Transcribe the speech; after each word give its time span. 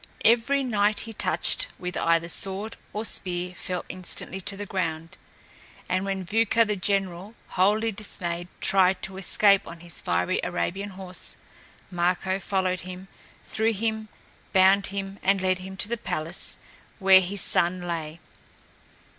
Every 0.25 0.63
knight 0.63 1.01
he 1.01 1.13
touched 1.13 1.67
with 1.77 1.95
either 1.95 2.27
sword 2.27 2.75
or 2.91 3.05
spear 3.05 3.53
fell 3.53 3.85
instantly 3.87 4.41
to 4.41 4.57
the 4.57 4.65
ground, 4.65 5.15
and 5.87 6.03
when 6.03 6.23
Vuca, 6.25 6.65
the 6.65 6.75
general, 6.75 7.35
wholly 7.49 7.91
dismayed, 7.91 8.47
tried 8.61 9.03
to 9.03 9.17
escape 9.19 9.67
on 9.67 9.81
his 9.81 10.01
fiery 10.01 10.39
Arabian 10.43 10.89
horse, 10.97 11.37
Marko 11.91 12.39
followed 12.39 12.79
him, 12.79 13.09
threw 13.45 13.73
him, 13.73 14.07
bound 14.53 14.87
him, 14.87 15.19
and 15.21 15.39
led 15.39 15.59
him 15.59 15.77
to 15.77 15.87
the 15.87 15.97
place 15.97 16.57
where 16.97 17.21
his 17.21 17.41
son 17.41 17.83
lay. 17.87 18.19